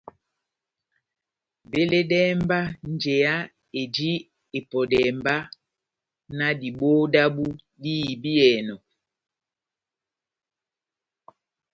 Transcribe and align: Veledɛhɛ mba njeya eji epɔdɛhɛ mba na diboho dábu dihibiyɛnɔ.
Veledɛhɛ 1.69 2.33
mba 2.41 2.59
njeya 2.91 3.33
eji 3.81 4.11
epɔdɛhɛ 4.57 5.09
mba 5.19 5.35
na 6.37 6.47
diboho 6.59 7.01
dábu 7.13 7.45
dihibiyɛnɔ. 7.81 8.75